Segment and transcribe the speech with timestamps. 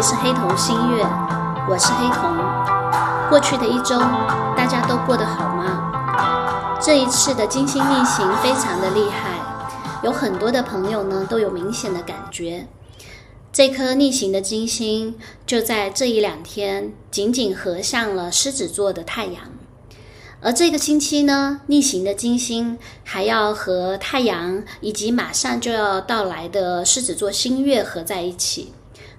[0.00, 1.04] 里是黑瞳星月，
[1.68, 3.28] 我是黑瞳。
[3.28, 3.98] 过去的一周，
[4.56, 6.78] 大家都过得好吗？
[6.80, 9.38] 这一次的金星逆行非常的厉害，
[10.02, 12.66] 有很多的朋友呢都有明显的感觉。
[13.52, 19.42] 这颗逆行的金星就在这一两天紧紧合上了狮子座的太阳。
[20.40, 28.72] 而这个星期呢，逆行的金星还要和太阳以及马上就要到来的狮子座新月合在一起，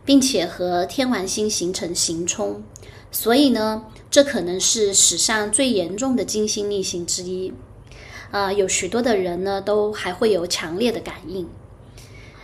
[0.03, 2.63] 并且和天王星形成行冲，
[3.11, 7.53] 所以呢，这可能是史上最严重的金星逆行之一。
[8.31, 11.47] 啊，有许多的人呢，都还会有强烈的感应。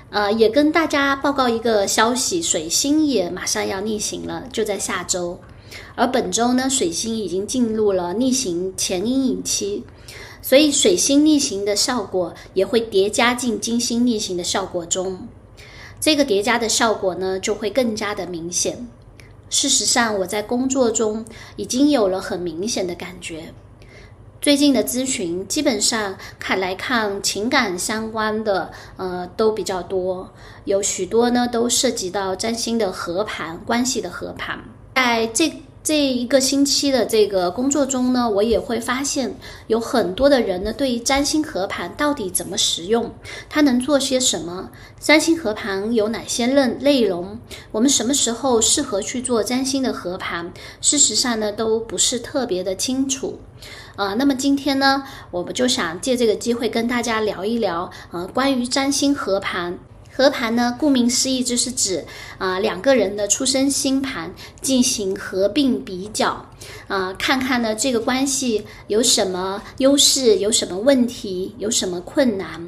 [0.10, 5.40] 呃，也跟大家报告一个消息，水星也马上要逆行了，就在下周。
[5.96, 9.84] 而本周呢，水星已经进入了逆行前阴影期，
[10.42, 15.28] 所以水星逆行的效果也会叠加进金星逆行的效果中。
[16.00, 18.88] 这个叠加的效果呢，就会更加的明显。
[19.50, 23.54] 事实上，我在工作中已经有了很明显的感觉。
[24.40, 30.32] 最近的咨询基本上看来看情感相关的，呃，都比较多，
[30.66, 34.64] 有许多呢都涉及到占星的合盘关系的合盘。
[34.96, 35.52] 在这
[35.88, 39.34] 这一个星期的这个工作中呢，我也会发现
[39.68, 43.10] 有很多的人呢，对于占星合盘到底怎么使用，
[43.50, 44.70] 它能做些什么？
[45.00, 47.40] 占星合盘有哪些内内容？
[47.72, 50.52] 我们什么时候适合去做占星的合盘？
[50.82, 53.40] 事实上呢，都不是特别的清楚。
[53.96, 59.80] 啊，那么今天呢，我们就想借这个机会跟大家聊一聊，呃，关于占星合盘。
[60.18, 62.04] 合盘呢，顾名思义就是指
[62.40, 66.44] 啊两个人的出生星盘进行合并比较，
[66.88, 72.68] 啊看看呢这个关系有什么优势，有什么问题，有什么困难。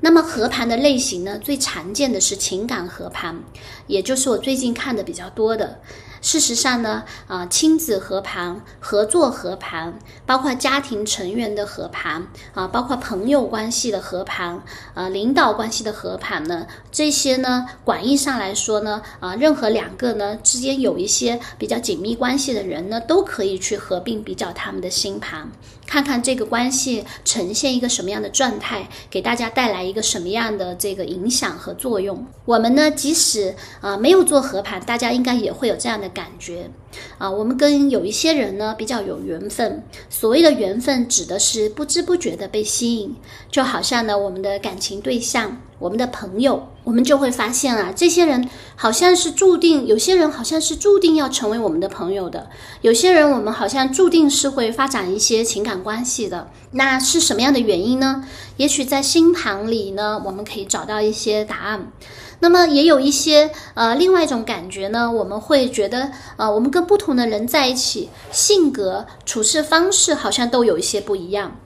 [0.00, 3.44] 那么合盘的类型呢，最常见的是情感合盘，
[3.86, 5.78] 也就是我最近看的比较多的。
[6.26, 14.60] 事实上呢，啊，亲子合盘、合作合盘，包括家庭成员的合盘，啊，包括朋友关系的合盘，
[14.94, 25.48] 啊，领导关系的合盘呢，这些呢，广义上来说呢，啊，任何两个呢之间有一些比较紧密关系的人呢，都可以去合并比较他们的星盘，
[25.86, 32.26] 看看这个关系呈现一个什么样的状态，给大家带来一个什么样的这个影响和作用。
[32.44, 36.10] 我们呢，即使啊没有做合盘，大家应该也会有这样的。
[36.16, 36.70] 感觉
[37.18, 39.84] 啊，我们跟有一些人呢比较有缘分。
[40.08, 43.14] 所谓的缘分，指的是不知不觉的被吸引，
[43.50, 52.48] 就好像呢我们的感情对象、我们的朋友，我们就会发现啊，这些人好像是注定，有些人好像是注定要成为我们的朋友的，
[52.80, 56.48] 有些人我们好像注定是会发展一些情感关系的。
[56.70, 58.22] 那是什么样的原因呢？
[58.56, 61.90] 也许在星盘里呢，我们可以找到一些答案。
[62.38, 71.56] 那么也有一些呃，另外一种感觉呢，我们会觉得呃，我们跟不同的人在一起，性格、处事方式好像都有一些不一样，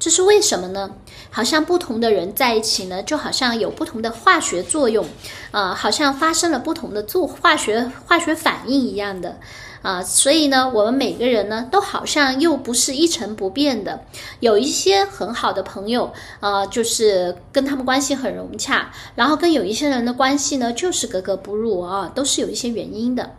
[0.00, 0.90] 这是为什么呢？
[1.34, 5.04] 好像不同的人在一起呢，就好像有不同的化学作用，
[5.50, 9.36] 啊，好像发生了不同的做化学化学反应一样的。
[9.82, 14.00] 啊，所以呢，我们每个人呢，都好像又不是一成不变的。
[14.38, 23.32] 有一些很好的朋友，啊，就是跟他们关系很融洽；然后跟有一些人的关系呢，就是格格不入啊，都是有一些原因的。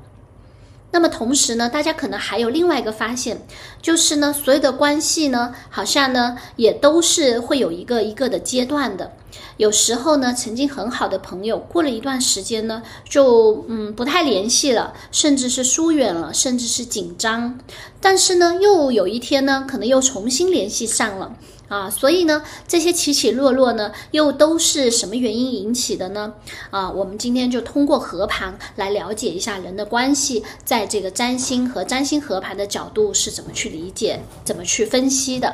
[0.95, 3.45] 那么同时呢，大家可能还有另外一个发现，
[3.81, 9.11] 就是呢，所有的关系呢，好像呢，也都是会有一个一个的阶段的。
[9.57, 17.59] 有时候呢，曾经很好的朋友，过了一段时间呢，就嗯不太联系了，甚至是疏远了，甚至是紧张。
[17.99, 21.35] 但是呢，又有一天呢，可能又重新联系上了
[21.67, 21.89] 啊。
[21.89, 26.33] 所以呢，这些起起落落呢，又都是什么原因引起的呢？
[26.69, 35.53] 啊，我们今天就通过合盘来了解一下人的关系，在这个占星和占星合盘的角度是怎么去理解、怎么去分析的。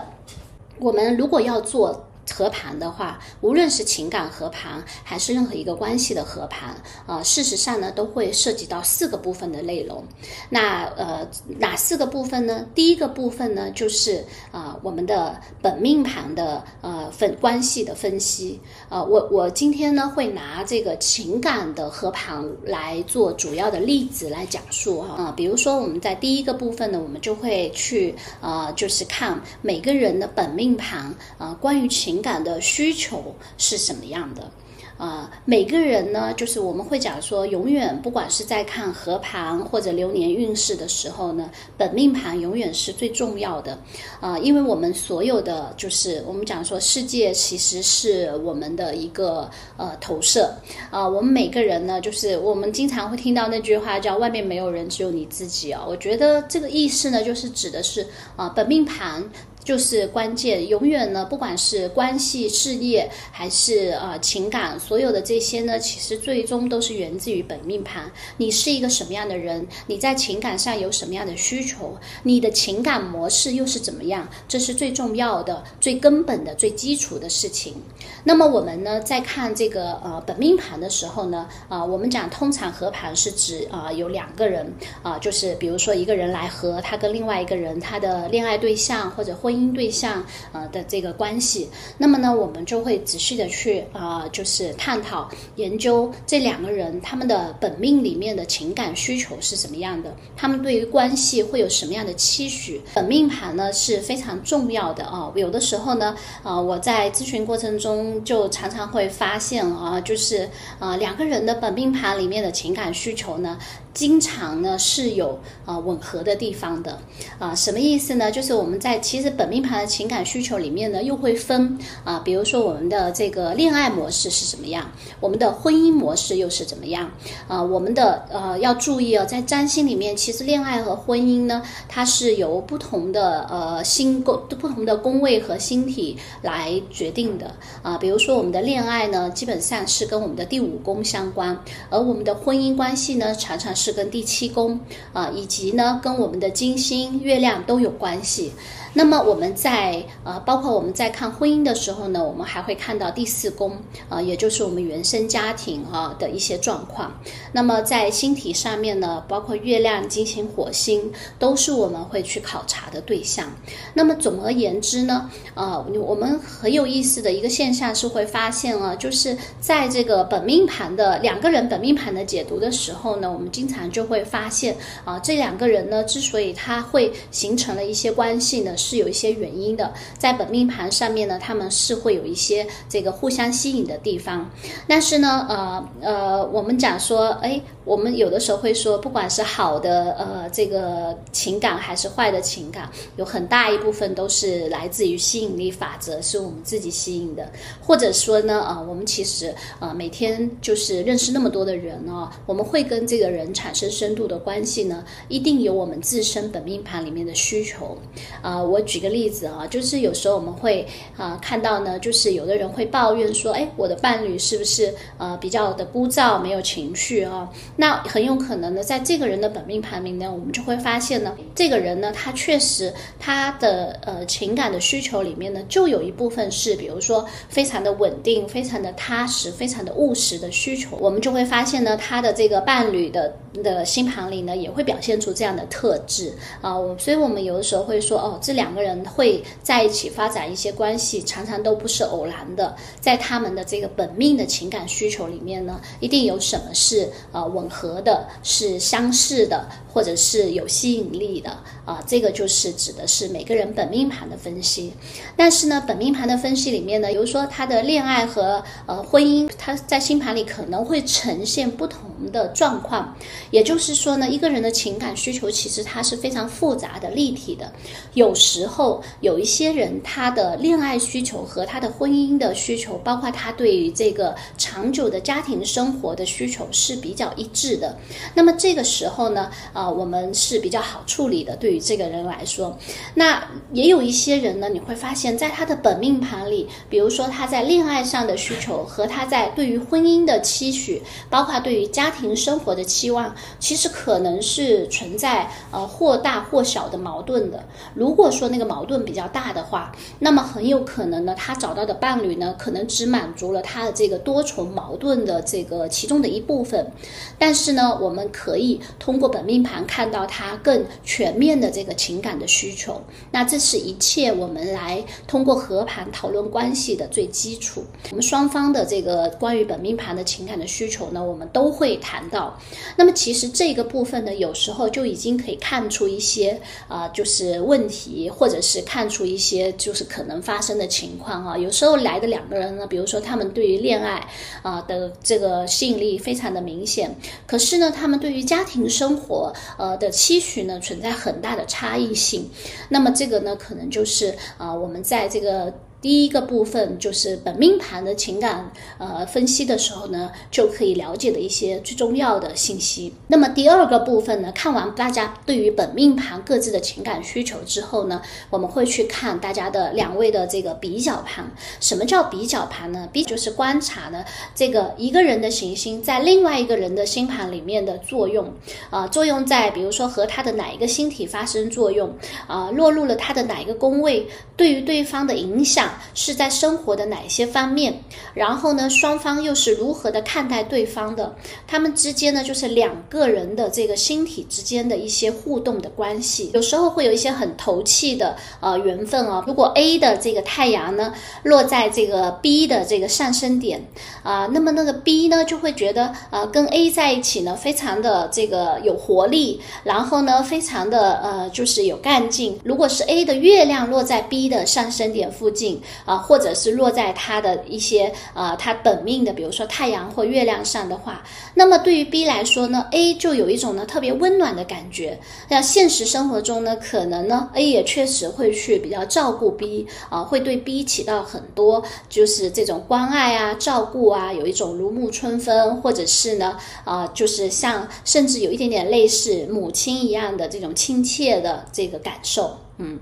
[0.79, 2.07] 我们如果要做。
[2.31, 6.75] 合盘的话，无论是情感合盘还是任何一个关系的合盘，
[7.05, 10.03] 呃，事实上呢，都会涉及到四个部分的内容。
[10.49, 11.27] 那呃，
[11.59, 12.65] 哪四个部分呢？
[12.73, 18.61] 第一个部分呢，就是啊，我们的本命盘的呃分关系的分析。
[18.89, 32.20] 呃，我我今天呢会拿这个情感的合盘来做主要的例子来讲述哈啊，比如说我们在第一个部分呢，我们就会去呃，就是看每个人的本命盘啊，关于情。
[32.21, 34.51] 感的需求是什么样的？
[34.97, 43.75] 啊，每个人呢，就是我们会讲说，永远不管是在看合盘或者流年运势的时候呢，本命盘永远是最重要的
[44.19, 50.53] 啊，因为我们所有的就是我们讲说，世界其实是我们的一个呃投射
[50.91, 59.27] 啊，我们每个人呢，就是我们经常会听到那句话叫“外面没有人，只有你自己”啊，我觉得这个意思呢，就是指的是啊，本命盘。
[59.63, 68.11] 就是关键，永远呢，不管是关系、事业还是呃情感，所有的这些呢，其实最终都是源自于本命盘。
[68.37, 69.67] 你是一个什么样的人？
[69.85, 71.95] 你在情感上有什么样的需求？
[72.23, 74.27] 你的情感模式又是怎么样？
[74.47, 77.75] 这是最重要的、最根本的、最基础的事情。
[78.23, 84.73] 那么我们呢，在看这个呃本命盘的时候呢，啊，我们讲通常合盘是指啊有两个人
[85.03, 89.50] 啊，就是比如说一个人来合，他跟另外一个人他的恋爱对象或者婚。
[89.51, 102.81] 婚姻对象呃的这个关系，那么呢，我们就会仔细的去啊，就是探讨研究这两个人他们的本命里面的情感需求是什么样的，他们对于关系会有什么样的期许。
[102.95, 110.49] 本命盘呢是非常重要的啊，有的时候呢，啊，我在咨询过程中就常常会发现啊，就是
[110.79, 113.57] 啊两个人的本命盘里面的情感需求呢。
[113.93, 116.97] 经常呢是有啊吻合的地方的
[117.37, 118.31] 啊，什么意思呢？
[118.31, 124.89] 就是我们在其实本命盘的情感需求里面呢，又会分啊，比如说我们的这个恋爱模式是什么样，
[125.19, 127.11] 我们的婚姻模式又是怎么样
[127.47, 127.61] 啊？
[127.61, 137.97] 我们的呃要注意哦，在占星里面，其实恋爱和婚姻呢，它是由不同的呃星宫、不同的宫位和星体来决定的啊。
[137.97, 144.79] 比如说我们的恋爱呢，基本上是跟我们的第五宫相关，而我们的婚姻关系呢，常常是跟第七宫
[145.11, 148.51] 啊，以及呢，跟我们的金星、月亮都有关系。
[148.93, 153.77] 那么我们在呃，包括我们在看婚姻的时候呢，我们还会看到第四宫
[154.09, 157.11] 啊，也就是我们原生家庭啊的一些状况。
[157.53, 163.47] 那么在星体上面呢，包括月亮、金星、火星，都是我们会去考察的对象。
[163.93, 178.75] 那么总而言之呢，呃，我们很有意思的一个现象是会发现啊，就是在这个本命盘的两个人本命盘的解读的时候呢，我们经常就会发现啊，这两个人呢，之所以他会形成了一些关系呢。
[178.81, 184.49] 是有一些原因的，在本命盘上面呢，他们是会有一些这个互相吸引的地方，
[184.87, 187.61] 但是呢，呃呃，我们讲说，哎。
[187.83, 192.87] 我们有的时候会说，不管是好的呃这个情感还是坏的情感，
[193.17, 197.51] 有很大一部分都是来自于吸引力法则，是我们自己吸引的。
[197.81, 207.97] 或者说呢，啊，我们其实啊每天就是认识那么多的人啊，我们会跟这个人产生深度的关系呢，一定有我们自身本命盘里面的需求。
[208.43, 210.87] 啊，我举个例子啊，就是有时候我们会
[211.17, 217.49] 啊看到呢，就是有的人会抱怨说，哎，我的伴侣是不是呃比较的枯燥，没有情绪啊？
[217.75, 230.97] 那很有可能呢，在这个人的本命盘里呢，我们就会发现呢，这个人呢，他确实他的呃情感的需求里面呢，就有一部分是，比如说非常的稳定、非常的踏实、非常的务实的需求。
[230.99, 233.33] 我们就会发现呢，他的这个伴侣的
[233.63, 236.73] 的星盘里呢，也会表现出这样的特质啊。
[236.97, 251.49] 所以，我们有的时候会说，哦，这两两个人会在一起发展一些关系，常常都不是偶然的，在他们的这个本命的情感需求里面呢，一定有什么是呃吻合的，是相似的，或者是有吸引力的
[251.85, 254.93] 啊，这个就是指的是每个人本命盘的分析。
[255.35, 263.15] 但是呢，本命盘的分析里面呢，比如说他的恋爱和呃婚姻，他在星盘里可能会呈现不同的状况。
[263.49, 267.71] 也就是说呢，一个人的情感需求其实它是非常复杂的、立体的。
[268.13, 277.47] 有时时候有一些人他的恋爱需求和他的婚姻的需求，包括他对于这个长久的家庭生活的需求是比较一。
[277.53, 277.97] 致的，
[278.33, 281.53] 那么这个时候呢，啊，我们是比较好处理的。
[281.57, 282.77] 对于这个人来说，
[283.15, 283.43] 那
[283.73, 297.67] 也有一些人呢，你会发现在他的本命盘里，比如说他在恋爱上的需求和他在对于婚姻的期许，包括对于家庭生活的期望，其实可能是存在呃或大或小的矛盾的。
[297.93, 306.91] 如果说说那个矛盾比较大的话，那么很有可能呢，他找到的伴侣呢，可能只满足了他的这个多重矛盾的这个其中的一部分。
[307.37, 312.99] 但是呢，我们可以通过本命盘看到他更全面的这个情感的需求。
[313.29, 317.83] 那这是一切我们来通过合盘讨论关系的最基础。
[318.09, 322.57] 我们双方的这个关于本命盘的情感的需求呢，我们都会谈到。
[322.95, 331.57] 那么其实这个部分呢，有时候就已经可以看出一些啊，就是问题，或者是看出一些就是可能发生的情况啊。
[331.57, 334.27] 有时候来的两个人呢，比如说他们对于恋爱
[334.61, 342.49] 啊的这个吸引力非常的明显，可是呢，他们对于家庭生活呃的期许呢，存在很大的差异性。
[342.89, 345.73] 那么这个呢，可能就是啊，我们在这个。
[346.01, 353.13] 第一个部分就是本命盘的情感呃分析的时候呢，就可以了解的一些最重要的信息。
[353.27, 361.45] 那么第二个部分呢，看完大家对于本命盘各自的情感需求之后呢，我们会去看大家的两位的这个比较盘。
[361.79, 363.07] 什么叫比较盘呢？
[363.13, 368.51] 比就是观察呢这个一个人的行星在另外一个人的星盘里面的作用
[368.89, 372.11] 啊，作用在比如说和他的哪一个星体发生作用
[372.47, 374.27] 啊，落入了他的哪一个宫位，
[374.57, 375.90] 对于对方的影响。
[376.13, 378.03] 是在生活的哪些方面？
[378.33, 381.35] 然后呢，双方又是如何的看待对方的？
[381.67, 386.51] 他们之间呢，就是两个人的这个星体之间的一些互动的关系。
[386.53, 389.43] 有时候会有一些很投气的呃缘分啊。
[389.47, 393.85] 如果 A 的这个太阳呢落在这个 B 的这个上升点
[394.23, 402.59] 啊，那么那个 B 呢就会觉得呃跟 A 在一起呢非常的这个有活力，然后呢非常的呃就是有干劲。
[402.63, 405.80] 如果是 A 的月亮落在 B 的上升点附近。
[406.05, 411.23] 啊，或者是落在他的一些呃，他本命的，比如说太阳或月亮上的话，
[411.55, 415.19] 那么对于 B 来说呢，A 就有一种呢特别温暖的感觉。
[415.49, 432.99] 那现实生活中呢，可能呢 A 也确实会去比较照顾 B 啊，会对 B 起到很多就是这种关爱啊、照顾啊，有一种如沐春风，或者是呢啊，就是像甚至有一点点类似母亲一样的这种亲切的这个感受，嗯。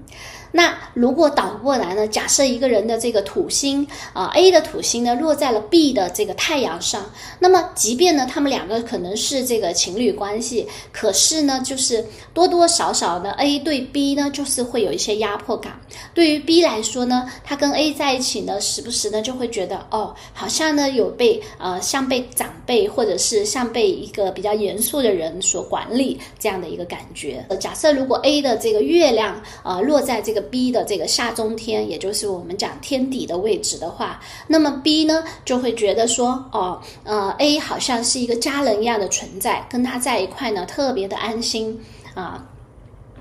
[0.51, 2.07] 那如果倒过来呢？
[2.07, 7.05] 假设一个人的这个土星啊，A 的土星呢落在了 B 的这个太阳上，
[7.37, 15.79] 那么即便呢他们两个可能是这个情侣关系，可是呢就是多多少少呢 A 对 B 呢就是会有一些压迫感。
[16.15, 27.45] 对于 B 来说呢，他跟 A 在一起呢，时不时呢就会觉得哦，好像呢有被呃像被长辈或者是像被一个比较严肃的人所管理这样的一个感觉。
[27.49, 41.79] 呃，假设如果 A 的这个月亮啊落在这个 B 的这个下中天，也就是我们讲天底的位置的话，那么 B 呢就会觉得说，哦，呃，A 好像是一个家人一样的存在，跟他在一块呢特别的安心
[42.15, 42.43] 啊。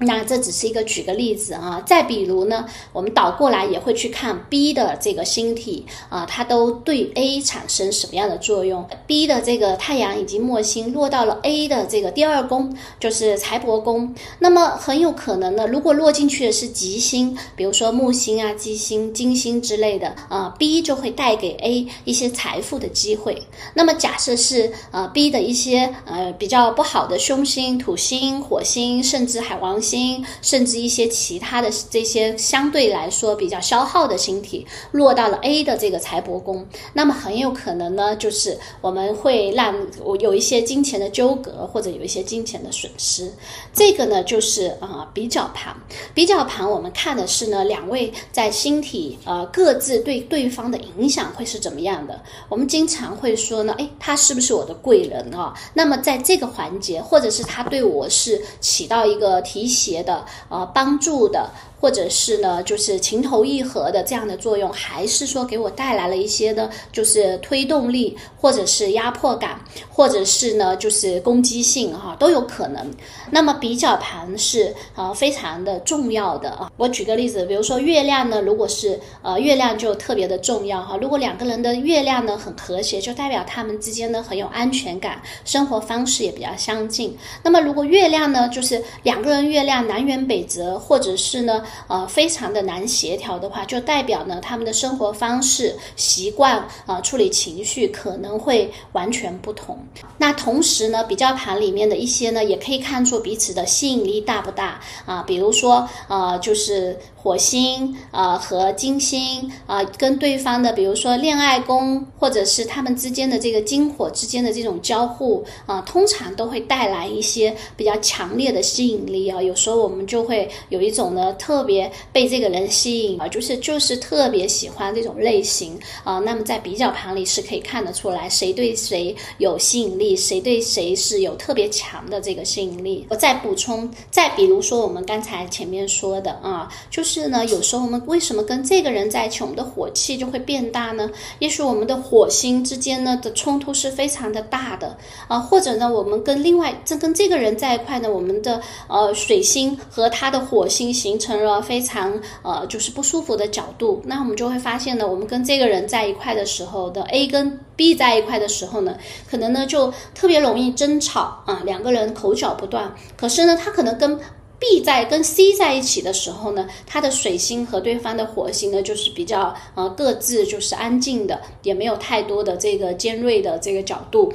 [0.00, 14.14] 那这只是一个举个例子啊，再比如呢，我们倒过来也会去看 B 的这个星体啊，它都对 A 产生什么样的作用？B 的这个太阳以及木星落到了 A 的这个第二宫，就是财帛宫。
[14.38, 23.42] 那么很有可能呢，如果落进去的是吉星，比如说木星啊、吉星、金星之类的啊，B 就会带给 A 一些财富的机会。
[23.74, 29.87] 那么假设是呃 B 的一些呃比较不好的凶星，土星、火星，甚至海王星。
[29.88, 43.32] 星，甚至一些其他的这些相对来说比较消耗的星体落到了 A 的这个财帛宫，那么很有可能呢，就是我们会让我有一些金钱的纠葛，或者有一些金钱的损失。
[43.72, 45.74] 这个呢，就是啊比较盘。
[46.12, 52.20] 比较盘，我们看的是呢两位在星体呃各自对对方的影响会是怎么样的。
[52.48, 55.54] 我们经常会说呢，哎，他是不是我的贵人啊？
[55.74, 59.77] 那么在这个环节，或者是他对我是起到一个提醒。
[59.78, 61.50] 协的呃帮助的。
[61.80, 72.90] 或者是呢，就是情投意合的这样的作用，还是说给我带来了一些呢，就是推动力，或者是压迫感，或者是呢，就是攻击性哈，都有可能。
[73.30, 76.72] 那么比较盘是呃非常的重要的啊。
[76.76, 80.96] 我举个例子，比如说月亮呢，如果是呃月亮就特别的重要哈。
[81.00, 87.16] 如果两个人的月亮呢很和谐，就代表他们之间呢很有安全感，生活方式也比较相近。
[87.44, 91.62] 那么如果月亮呢就是两个人月亮南辕北辙，或者是呢。
[91.86, 99.78] 呃，非常的难协调的话，就代表呢，他们的生活方式、习惯啊，处理情绪可能会完全不同。
[100.16, 105.22] 那同时呢，比较盘里面的一些呢，也可以看出彼此的吸引力大不大啊。
[105.26, 119.40] 比如说，呃，就是火星啊和金星啊，跟对方的，比如说恋爱宫，或者是他们之间的这个金火之间的这种交互啊，通常都会带来一些比较强烈的吸引力啊。
[119.40, 121.68] 有时候我们就会有一种呢特。
[121.68, 126.18] 别被这个人吸引啊，就是就是特别喜欢这种类型啊。
[126.20, 133.06] 那么在比较盘里是可以看得出来，谁对谁有吸引力，谁对谁是有特别强的这个吸引力。
[133.10, 141.10] 我再补充，再比如说我们刚才前面说的啊，就是是呢，有时候我们为什么跟这个人在一起，我们的火气就会变大呢？
[141.38, 144.94] 也许我们的火星之间呢的冲突是非常的大的
[145.26, 158.94] 啊，或者呢，我们跟另外这跟这个人在一块呢，我们的呃水星和他的火星形成了非常呃就是不舒服的角度，那我们就会发现呢，我们跟这个人在一块的时候的 A 跟 B 在一块的时候呢，
[159.30, 162.94] 可能呢就特别容易争吵啊，两个人口角不断。
[163.16, 164.18] 可是呢，他可能跟
[164.58, 174.32] B 在跟 C 在一起的时候呢，他的水星和对方的火星呢，就是比较呃各自就是安静的，也没有太多的这个尖锐的这个角度。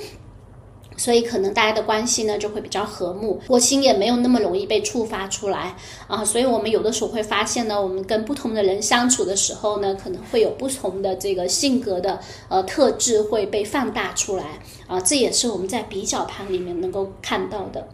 [0.95, 5.75] 所以可能大家的关系呢就会比较和睦，火星也没有那么容易被触发出来
[6.05, 6.23] 啊。
[6.23, 14.59] 所以我们有的时候会发现呢，我们跟不同的人相处的时候呢，可能会有不同的这个性格的呃特质会被放大出来
[14.93, 15.01] 啊。
[15.01, 17.87] 这也是我们在比较盘里面能够看到的。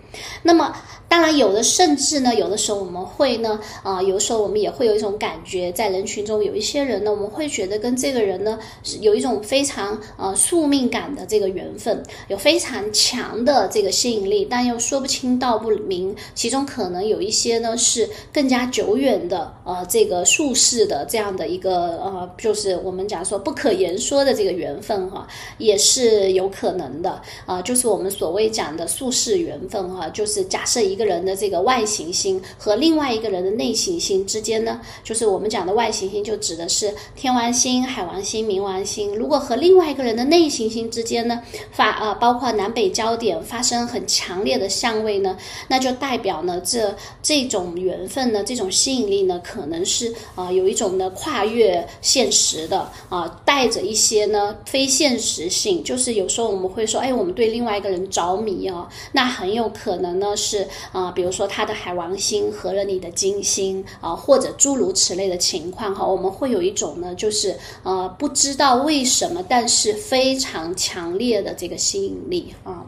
[0.44, 0.75] 那么
[1.08, 12.79] 当然有的甚至呢，有的时候我们会呢啊，有的时候我们也会有一种感觉，在人群中有一些人呢，我们会觉得跟这个人呢是有一种非常呃宿命感的这个缘分，有非常。
[12.91, 25.27] 强的这个吸引力，但又说不清道不明，其中可能有一些呢是更加久远的，呃，这个术士的这样的一个呃，就是我们讲说不可言说的这个缘分哈，
[25.60, 41.41] 也是有可能的啊，就是我们所谓讲的宿世缘分哈，就是假设一个人的这个外行星和另外一个人的内行星之间呢，就是我们讲的外行星就指的是天王星、海王星、冥王星，如果和另外一个人的内行星之间呢
[41.72, 42.69] 发啊，包括南。
[42.69, 45.36] 北焦点发生很强烈的相位呢，
[45.69, 55.84] 那就代表呢，这这种缘分呢，这种吸引力呢，可能是啊有一种呢跨越现实的啊，带着一些呢非现实性。
[55.84, 72.53] 就是有时候我们会说，哎，我们对另外一个人着迷啊，那很有可能呢是啊，比如说他的海王星合了你的金星啊，或者诸如此类的情况哈，我们会有一种呢，就是呃不知道为什么，但是非常强烈的这个吸引力。
[72.63, 72.85] 啊。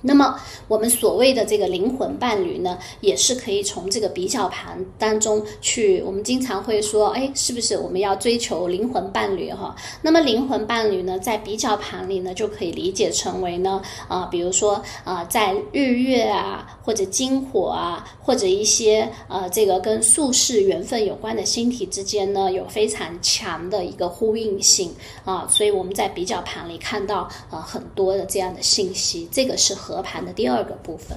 [0.00, 0.38] 那么，
[0.68, 6.00] 我们所谓的这个灵魂伴侣呢，也是可以从这个比较盘当中去。
[6.06, 9.74] 我们经常会说，哎，是不是我们要追求灵魂伴侣哈？
[10.00, 24.94] 那么，灵魂伴侣呢，在比较盘里呢，就可以理解成为呢，啊，比如说啊，在日月啊，或者金火啊，或者一些呃，这个跟宿世缘分有关的星体之间呢，有非常强的一个呼应性
[25.24, 25.48] 啊。
[25.50, 29.74] 所以我们在比较盘里看到呃很多的这样的信息，这个是。
[29.88, 31.16] 合盘的第二个部分，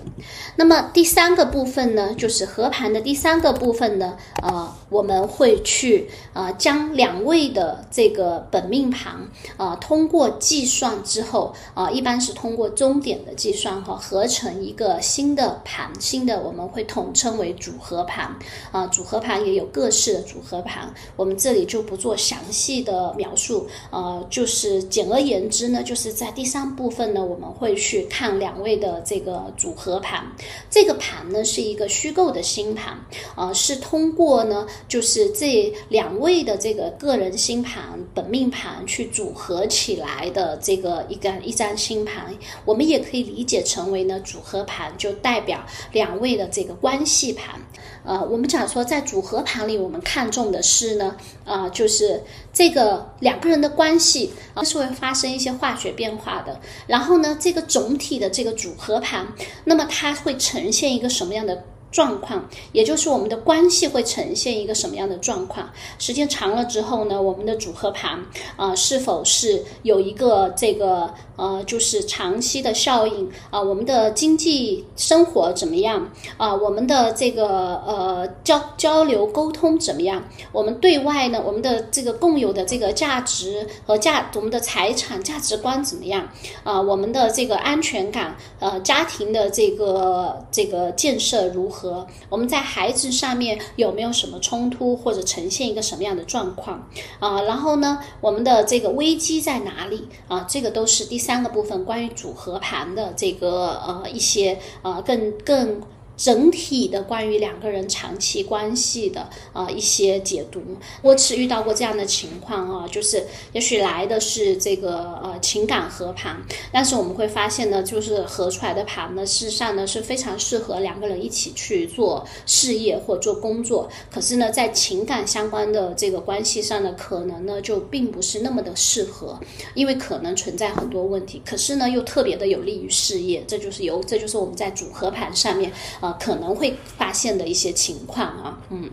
[0.55, 18.33] 那么第三个部分呢，就是合盘的第三个部分呢，呃，我们会去呃将两位的这个本命盘啊，通过计算之后啊，一般是通过终点的计算哈，合成一个新的盘，新的我们会统称为组合盘
[18.71, 28.60] 啊，组合盘也有各式的组合盘，我们这里就不做详细的描述，呃，就是简而言之呢，就是在第三部分呢，我们会去看两。
[28.61, 30.25] 位的这个组合盘，
[30.69, 32.97] 这个盘呢是一个虚构的星盘，
[33.35, 47.59] 呃，是通过呢就是这两位的这个个人星盘本命盘去组合起来的这个一个一张星盘，我们也可以理解成为呢组合盘就代表两位的这个关系盘，
[48.05, 58.50] 呃，我们讲说在组合盘里，我们看重的是呢，啊，就是这个两个人的关系啊是会发生一些化学变化的，然后呢，这个总体的这个。
[58.51, 59.27] 组合盘，
[59.65, 62.47] 那么它会呈现一个什么样的状况？
[62.71, 65.69] 也就是我们的关系会呈现一个什么样的状况？
[65.99, 68.23] 时间长了之后呢，我们的组合盘
[68.55, 71.13] 啊，是否是有一个这个？
[71.37, 76.53] 呃，就是长期的效应啊，我们的经济生活怎么样啊？
[76.53, 80.23] 我们的这个呃交交流沟通怎么样？
[80.51, 86.29] 我们对外呢，我们的这个共有的这个价值和价，我们的财产价值观怎么样
[86.63, 86.79] 啊？
[86.79, 91.80] 我们的这个安全感，呃，家庭的这个这个建设如何？
[91.81, 96.87] 和我们在孩子上面有没有什么冲突或者呈现一个什么样的状况
[97.19, 97.41] 啊？
[97.43, 100.45] 然后呢，我们的这个危机在哪里啊？
[100.47, 101.21] 这个都是第。
[101.21, 105.79] 三个部分关于组合盘的这个呃一些呃更更
[106.21, 110.61] 整体的关于两个人长期关系的啊一些解读。
[111.01, 116.39] 我只遇到过这样的情况啊，就是也许来的是这个呃情感合盘，
[116.71, 123.89] 但是我们会发现呢，就是合出来的盘呢，事实上呢是非常适合两个人一起去做事业或做工作。
[124.11, 129.39] 可是呢，在情感相关的这个关系上呢，可能呢就并不是那么的适合，
[129.73, 131.41] 因为可能存在很多问题。
[131.43, 138.89] 可是呢，又特别的有利于事业，这就是由这就是我们在组合盘上面啊可能会发现的一些情况啊，嗯。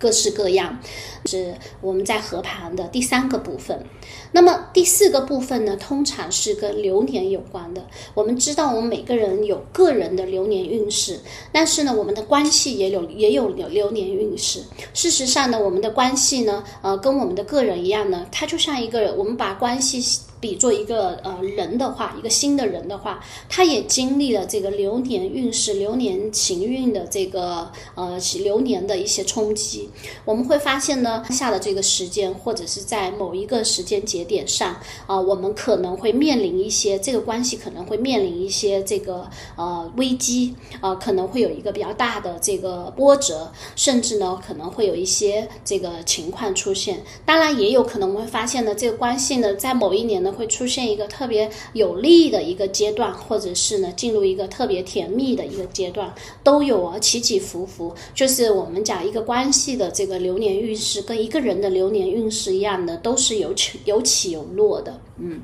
[0.00, 0.78] 各式各样，
[1.24, 3.84] 是我们在合盘的第三个部分。
[4.30, 7.84] 那么第四个部分呢，通常是跟流年有关的。
[8.14, 11.18] 我们知道，我们每个人有个人的流年运势，
[11.50, 14.62] 但是呢，我们的关系也有也有流流年运势。
[14.94, 20.00] 事实上呢，我们的关系呢，呃，跟我们的个人一样呢，它就像一个，我们把关系。
[20.40, 29.88] 比作一个呃人的话，一个新的人的话，他也经历了这个流年运势、流年情运的这个呃流年的一些冲击。
[30.24, 34.76] 我们会发现呢，下的这个时间或者是在某一个时间节点上
[35.08, 47.02] 啊，我们可能会面临一些这个关系可能会面临一些这个呃危机啊，可能会有一个比较大的这个波折，甚至呢可能会有一些这个情况出现。
[47.26, 50.27] 当然，也有可能我们会发现呢，这个关系呢在某一年呢。
[50.32, 56.12] 会出现一个特别有利的一个阶段，或者是呢进入一个特别甜蜜的一个阶段，
[56.42, 57.94] 都有啊起起伏伏。
[58.14, 65.40] 就是我们讲一个关系的这个流年运势，跟一个人的流年运势一样的，都是有起有起有落的，嗯。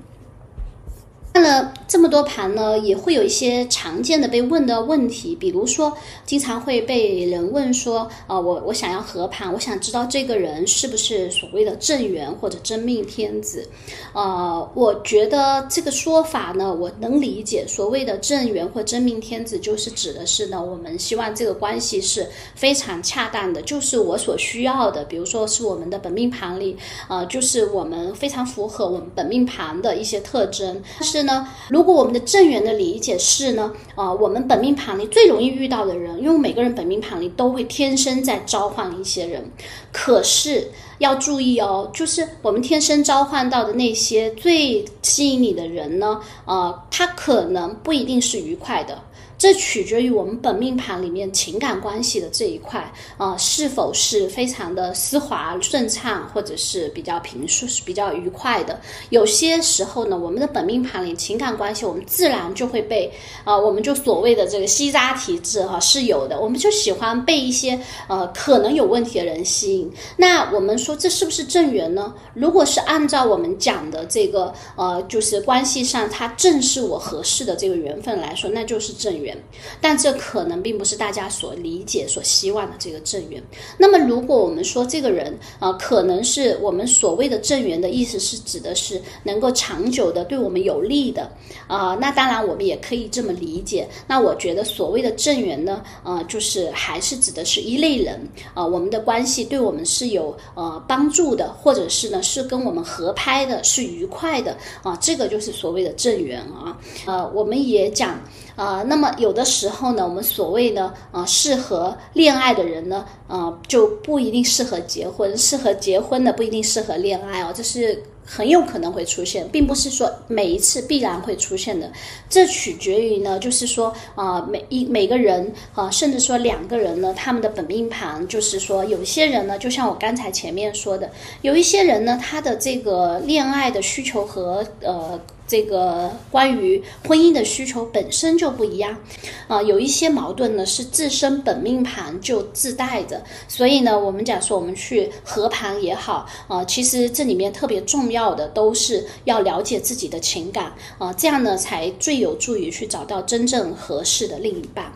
[1.34, 5.92] 看了这么多盘呢，也会有一些常见的被问的问题，比如说，
[6.24, 13.68] 经常会被人问说，啊，我我想要合盘，我想知道这个人是不是所谓的正缘或者真命天子，
[14.12, 26.76] 呃，我觉得这个说法呢，我能理解，所谓的正缘或真命天子，就是指的是呢，我们希望这个关系是非常恰当的，就是我所需要的，比如说是我们的本命盘里，
[27.08, 31.23] 呃，就是我们非常符合我们本命盘的一些特征，是。
[31.24, 39.50] 呢，如果我们的正缘的理解是呢，啊，我们本命盘里最容易遇到的人，因为每个人本命盘里都会天生在召唤一些人，
[39.92, 48.98] 可是要注意哦，就是我们天生召唤到的那些最吸引你的人呢，呃，他可能不一定是愉快的。
[49.44, 58.80] 这取决于我们本命盘里面情感关系的这一块啊，是否是非常的丝滑顺畅，或者是比较平顺、是比较愉快的。
[59.11, 63.12] 有些时候呢，我们的本命盘里情感关系，我们自然就会被
[63.44, 67.78] 啊，我们就所谓的这个吸渣体质哈是有的，我们就喜欢被一些
[68.09, 69.92] 呃可能有问题的人吸引。
[70.16, 72.14] 那我们说这是不是正缘呢？
[72.33, 79.33] 如果是按照我们讲的这个呃，就是关系上它正是我合适的这个缘分来说，那就是正缘。
[79.80, 83.42] 但这可能并不是大家所理解、所希望的这个正缘。
[83.78, 91.30] 那么，如果我们说这个人啊，可能是我们所谓的正缘的意思是指的是能够长久的对我们有利的
[91.66, 93.88] 啊，那当然我们也可以这么理解。
[94.06, 98.20] 那我觉得所谓的正缘呢，呃，就是还是指的是一类人
[98.54, 106.78] 啊，我们的关系对我们是有呃帮助的，或者是呢是跟我们合拍的，是愉快的啊，这个就是所谓的正缘啊。
[107.06, 108.18] 呃，我们也讲。
[108.56, 121.90] 啊，那么有的时候呢，我们所谓呢，啊，适合恋爱的人呢，啊，就不一定适合结婚；适合结婚的不一定适合恋爱哦，这是很有可能会出现，并不是说每一次必然会出现的。
[122.29, 131.11] 这取决于呢，就是说啊，每一每个人啊，甚至说两个人呢，他们的本命盘，就是说有些人呢，就像我刚才前面说的，
[131.42, 135.20] 有一些人呢，他的这个恋爱的需求和呃。
[135.46, 138.98] 这个关于婚姻的需求本身就不一样，
[139.46, 154.92] 啊，有一些矛盾呢是自身本命盘就自带的，所以呢，我们讲说我们去合盘也好，啊，其实这里面特别重要的都是要了解自己的情感，啊，这样呢才最有助于去找到真正合适的另一半，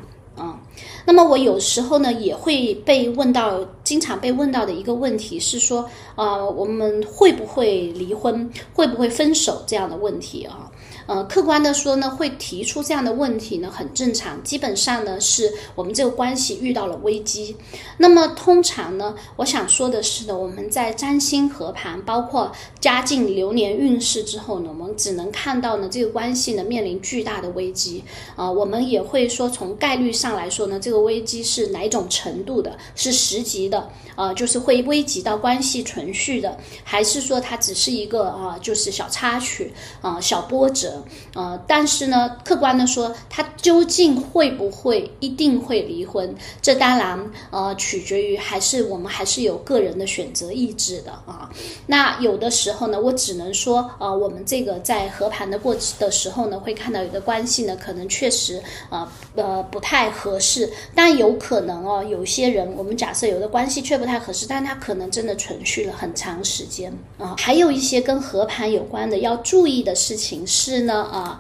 [1.09, 10.71] 那么我有时候呢也会被问到，经常被问到的一个问题是说，呃，我们会不会离婚，会不会分手这样的问题啊？
[11.09, 14.43] 呃，客观的说呢，会提出这样的问题呢，很正常。
[14.43, 17.57] 基本上呢，是我们这个关系遇到了危机。
[17.97, 28.05] 那么通常呢，我想说的是呢，我们在占星合盘，包括加进流年运势之后呢，我们只能看到呢，这个关系呢面临巨大的危机。
[28.37, 32.77] 啊，我们也会说，从概率上来说呢，这个危机是哪种程度的？
[32.95, 40.98] 是十级的，啊，就是会危及到关系存续的，还是说它只是一个啊，就是小插曲啊，小波折？
[41.35, 46.35] 呃，但是呢，客观的说，他究竟会不会一定会离婚？
[46.61, 51.51] 这当然呃取决于还是我们还是有个人的选择意志的啊。
[51.87, 67.35] 那有的时候呢，我只能说，呃，我们这个在和盘的过的时候呢，会看到有的关系呢，可能确实呃呃不太合适，但有可能哦，有些人我们假设有的关系却不太合适，但他可能真的存续了很长时间啊。
[67.39, 71.39] 还有一些跟和盘有关的要注意的事情是，呢啊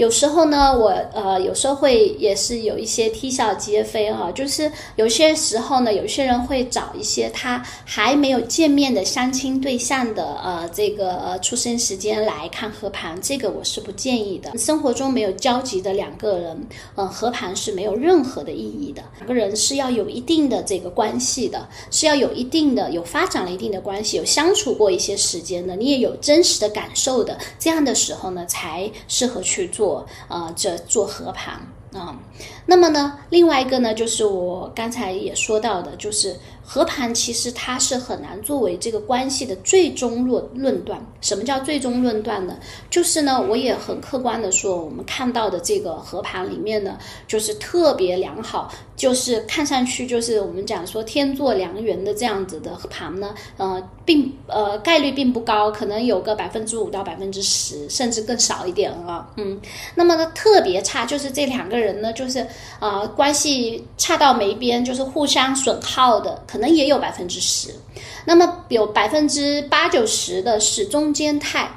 [0.00, 14.56] 有时候呢，我呃有时候会也是有一些啼笑皆非哈，就是有些时候呢，有些人会找一些他还没有见面的相亲对象的呃这个呃出生时间来看合盘，这个我是不建议的。
[14.56, 19.02] 生活中没有交集的两个人，嗯，合盘是没有任何的意义的。
[19.18, 29.89] 两个人是要有一定的这个关系的，是要有一定的有发展了一定的关系，有相处过一些时间的，你也有真实的感受的，这样的时候呢，才适合去做。
[30.28, 31.60] 呃，这做和盘
[31.92, 32.16] 啊，
[32.66, 36.36] 那么呢，另外一个呢，就是我刚才也说到的，就是。
[36.72, 41.04] 和盘其实它是很难作为这个关系的最终论论断。
[41.20, 42.56] 什么叫最终论断呢？
[42.88, 59.28] 就是呢，我也很客观的说，我们看到的这个和盘里面呢，就是特别良好，就是看上去就是我们讲说天作良缘的这样子的盘呢，呃，并呃概率并不高，可能有个百分之五到百分之十，甚至更少一点啊。
[59.36, 59.60] 嗯，
[59.96, 62.46] 那么呢，特别差就是这两个人呢，就是
[62.78, 66.40] 啊关系差到没边，就是互相损耗的。
[66.46, 67.74] 可可能也有百分之十，
[68.26, 71.70] 那么有百分之八九十的是中间态。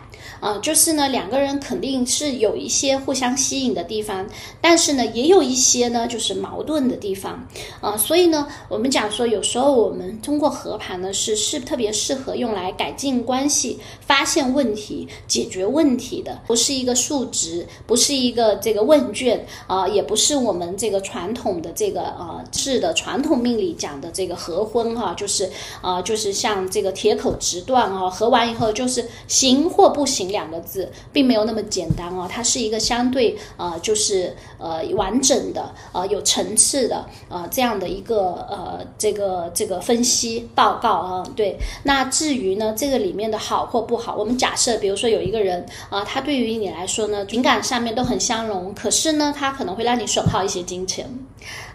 [0.44, 4.28] 啊，就是呢，两个人肯定是有一些互相吸引的地方，
[4.60, 7.48] 但是呢，也有一些呢，就是矛盾的地方。
[7.80, 30.33] 啊，所以呢，我们讲说，有时候我们通过合盘呢，是是特别适合用来改进关系、发现问题、解决问题的，不是一个数值，不是一个这个问卷啊，也不是我们这个传统的这个呃是的传统命理讲的这个合婚哈，就是啊，就是像这个铁口直断啊，合完以后就是行或不行。
[30.34, 41.24] 两个字并没有那么简单哦，它是一个相对呃，就是呃完整的呃有层次的呃这样的一个呃这个这个分析报告啊。
[41.36, 51.08] 对，那至于呢这个里面的好或不好，我们假设比如说有一个人啊，他对于你来说呢情感上面都很相容，可是呢他可能会让你损耗一些金钱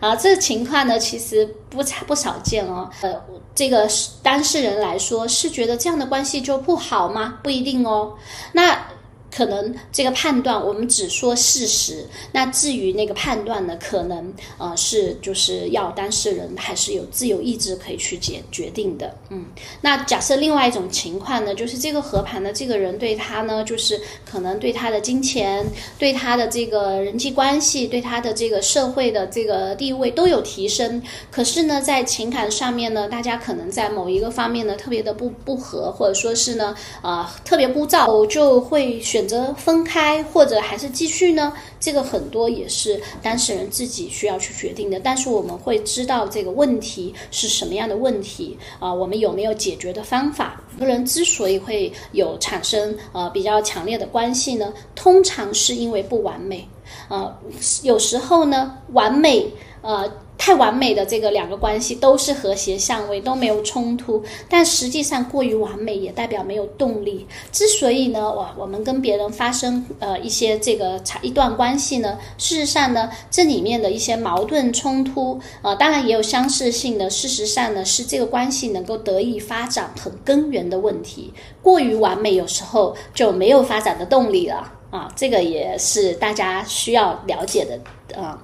[0.01, 2.90] 啊，这个情况呢其实不不少见哦。
[3.03, 3.14] 呃，
[3.55, 3.88] 这个
[4.23, 7.38] 当事人来说是觉得这样的关系就不好吗？
[7.42, 8.12] 不一定哦。
[8.52, 8.97] 那。
[9.38, 19.44] 可能这个判断我们只说事实，那至于那个判断呢，可能呃是就是要当事人还是有自由意志可以去决决定的，嗯。
[19.81, 25.64] 那假设另外一种情况呢，就是这个和盘的这个人对他呢，就是可能对他的金钱、
[26.01, 39.28] 对他的这个人际关系、对他的这个社会的这个地位都有提升，可是呢，在情感上面呢，大家可能在某一个方面呢特别的不不合，或者说是呢呃特别枯燥，就会选。
[39.29, 41.53] 则分开或者还是继续呢？
[41.79, 44.99] 这个很多也是当事人自己需要去决定的。
[44.99, 48.93] 但是我们会知道这个问题是什么样的问题啊？
[48.93, 50.61] 我们有没有解决的方法？
[50.79, 56.67] 两个人之所以会有产生呃比较强烈的关系呢，通常是因为不完美
[57.09, 57.38] 啊。
[57.83, 60.11] 有时候呢，完美呃。
[60.48, 67.26] 太完美的这个两个关系都是和谐相位，都没有冲突，但实际上过于完美也代表没有动力。
[67.52, 77.11] 之所以呢，我我们跟别人发生呃一些这个一段关系呢，事实上呢，这里面的一些矛盾冲突，呃，当然也有相似性的。
[77.11, 81.34] 事实上呢，是这个关系能够得以发展很根源的问题。
[81.61, 87.78] 过于完美，有时候就没有发展的动力了啊，这个也是大家需要了解的
[88.14, 88.42] 啊。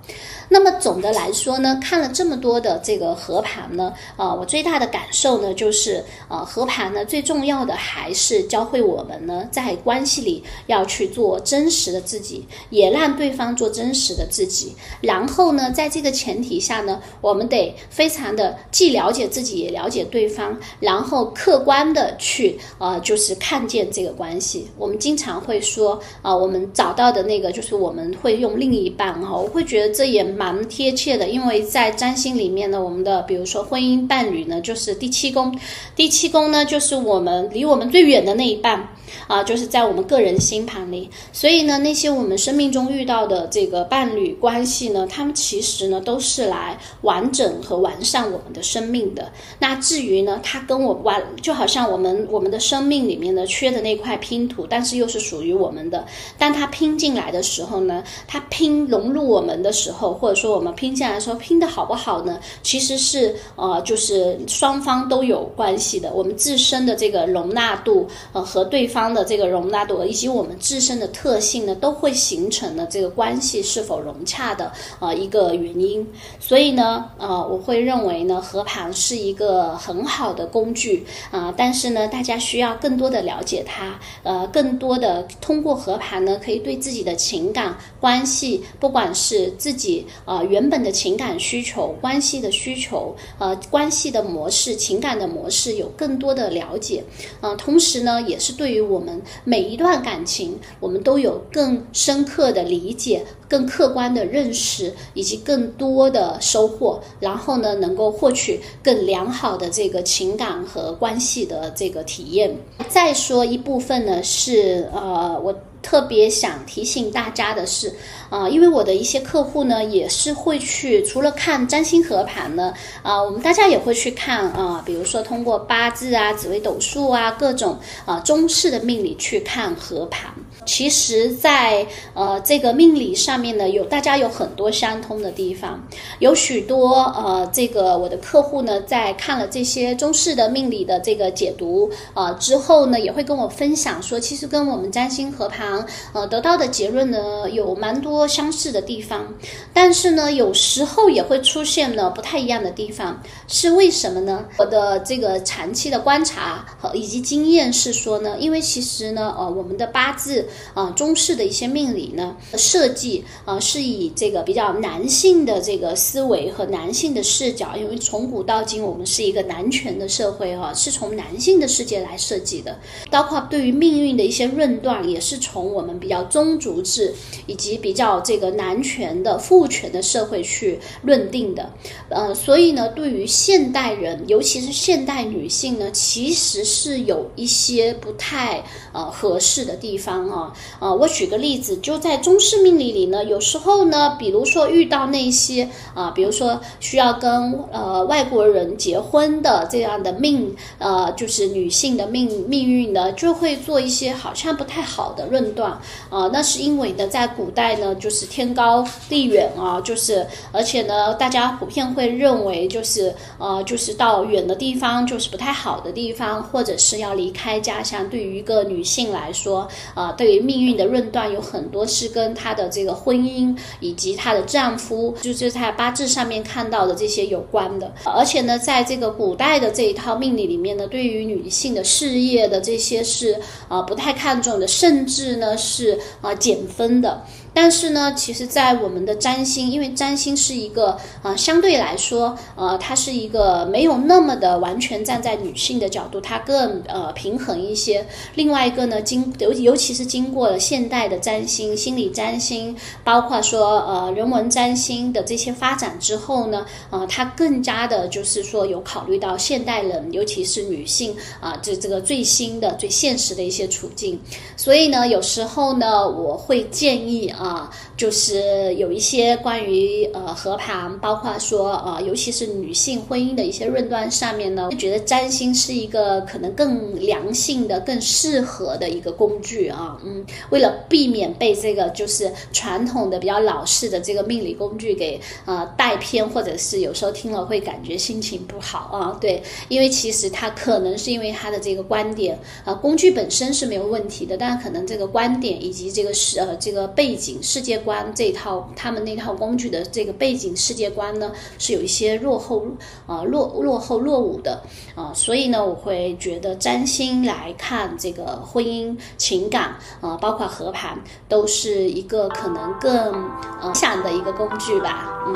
[0.48, 14.74] 那么总的来说呢，看了这么多的这个和盘呢，呃，我最大的感受呢，就是呃，和盘呢最重要的还是教会我们呢，在关系里要去做真实的自己，也让对方做真实的自己。
[15.00, 24.68] 然后呢，在这个前提下呢，我们得非常的既了解自己，也了解对方，然后客观的去呃，就是看见这个关系。
[24.76, 30.34] 我们经常会说啊，我们找到的那个就是我们会用另一半哦，会觉得这也。
[30.34, 35.56] 蛮贴切的，因为在占星里面呢，我们的比如说婚姻伴侣呢，就是第七宫，
[35.94, 38.88] 第七宫呢就是我们离我们最远的那一半。
[39.28, 49.30] 啊，就是在我们个人星盘里，所以呢，那些我们生命中遇到的这个伴侣关系呢，他们其实呢都是来完整和完善我们的生命的。
[49.60, 56.04] 那至于呢，他跟我完，就好像我们我们的生命里面呢缺的那块拼图，但是又是属于我们的。
[56.36, 62.40] 当它拼进来的时候呢，它拼融入我们的时候，或者说我们拼进来的时候，拼的好不好呢？
[62.62, 66.10] 其实是呃，就是双方都有关系的。
[66.14, 76.06] 我们自身的这个容纳度，呃，和对方的这个容纳度，以及我们自身的特性呢，都会形成了这个关系是否融洽的呃一个原因。
[76.40, 97.02] 所以呢，呃，我会认为呢，和盘是一个很好的工具啊，但是呢，大家需要更多的了解它，呃，更多的通过和盘呢，可以对自己的情感关系，不管是是自己啊原本的情感需求、关系的需求，呃，关系的模式、情感的模式有更多的了解，
[97.40, 103.24] 呃，同时呢，也是对于我们每一段感情，我们都有更深刻的理解。
[103.46, 112.56] 更客观的认识以及更多的收获，然后呢，能够获取更良好的这个情感和关系的这个体验。
[112.88, 117.94] 再说一部分呢，是呃，我特别想提醒大家的是，
[118.30, 130.32] 啊，因为我的一些客户呢，也是会去除了看占星合盘呢，啊，我们大家也会去看啊，比如说通过八字啊、紫微斗数啊各种啊中式的命理去看合盘。
[130.64, 135.86] 其实，在呃这个命理上面呢，有大家有很多相通的地方，
[136.18, 149.34] 有许多呃这个我的客户呢，在看了这些中式的命理的这个解读啊之后呢，也会跟我分享说，其实跟我们占星合盘呃得到的结论呢，有蛮多相似的地方，
[149.72, 154.46] 但是呢，有时候也会出现呢不太一样的地方，是为什么呢？
[154.56, 160.48] 我的这个长期的观察和以及经验是说呢，因为其实呢，呃我们的八字。
[160.74, 172.78] 啊，中式的一些命理呢，设计啊是以这个比较男性的这个思维和男性的视角，因为从古到今我们是一个男权的社会哈，是从男性的世界来设计的，
[173.10, 177.14] 包括对于命运的一些论断，也是从我们比较宗族制
[177.46, 181.72] 以及比较这个男权的父权的社会去论定的。
[182.08, 190.43] 呃，所以呢，对于现代人，尤其是现代女性呢，其实是有一些不太呃合适的地方啊。
[190.78, 205.70] 啊，我举个例子，就在中式命理里呢，有时候呢，比如说遇到那些啊，比如说需要跟呃外国人结婚的这样的命，呃，就是女性的命命运呢，就会做一些好像不太好的论断
[206.10, 206.28] 啊。
[206.32, 218.06] 那是因为呢，在古代呢，就是天高地远啊，就是而且呢，大家普遍会认为就是呃，就是到远的地方就是不太好的地方，或者是要离开家乡。
[218.10, 220.33] 对于一个女性来说，啊，对。
[220.40, 227.92] 命运的论断有很多是跟她的这个婚姻以及她的丈夫，就是她八字上面看到的这些有关的。
[228.04, 237.22] 而且呢，在这个古代的这一套命理里面呢，对于女性的事业的这些是啊不太看重的，甚至呢是啊减分的。
[237.54, 248.04] 但是呢，其实，在我们的占星，因为占星是一个啊，相对来说，呃，它是一个没有那么的完全站在女性的角度，它更呃平衡一些。
[248.34, 264.20] 另外一个呢，经尤尤其是经过了现代的占星、心理占星，包括说呃人文占星的这些发展之后呢，呃，它更加的就是说有考虑到现代人，尤其是女性啊，这这个最新的、最现实的一些处境。
[264.56, 267.43] 所以呢，有时候呢，我会建议啊。
[267.44, 279.98] 啊，就是有一些关于呃和盘，包括说呃，尤其是女性婚姻的一些论断上面呢，觉得占星是一个可能更良性的、更适合的一个工具啊。
[280.06, 289.18] 嗯，为了避免被这个就是传统的比较老式的这个命理工具给呃带偏，或者是有时候听了会感觉心情不好啊。
[289.20, 297.33] 对，因为其实它可能是因为它的这个观点啊，工具本身是没有问题的，但可能这个观点以及这个是呃这个背景。
[297.42, 302.66] 世界观这一套，他们那套工具的这个背景世界观呢，是有一些落后，
[303.06, 304.62] 啊落落后落伍的
[304.94, 315.10] 啊，所以呢，我会觉得占星来看这个婚姻情感啊，包括和盘，都是一个可能更呃想的一个工具吧。
[315.26, 315.34] 嗯，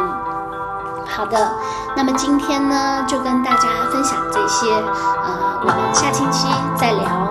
[1.07, 1.57] 好的，
[1.97, 6.47] 那么今天呢，就跟大家分享这些，啊，我们下星期
[6.79, 7.28] 再聊。